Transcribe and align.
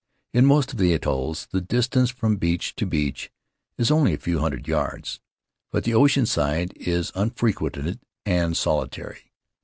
In 0.33 0.47
most 0.47 0.73
of 0.73 0.79
the 0.79 0.93
atolls 0.93 1.47
the 1.51 1.61
distance 1.61 2.09
from 2.09 2.37
beach 2.37 2.75
to 2.77 2.87
beach 2.87 3.29
is 3.77 3.91
only 3.91 4.15
a 4.15 4.17
few 4.17 4.39
hundred 4.39 4.67
yards, 4.67 5.19
but 5.71 5.83
the 5.83 5.93
ocean 5.93 6.25
side 6.25 6.73
is 6.75 7.11
unfrequented 7.13 7.99
and 8.25 8.57
solitary. 8.57 9.31